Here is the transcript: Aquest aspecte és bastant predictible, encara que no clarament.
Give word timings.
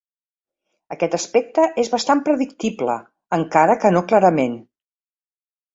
Aquest 0.95 1.17
aspecte 1.17 1.67
és 1.83 1.93
bastant 1.97 2.23
predictible, 2.31 2.97
encara 3.41 3.79
que 3.85 3.95
no 3.99 4.07
clarament. 4.13 4.59